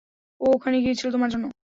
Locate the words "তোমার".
1.11-1.29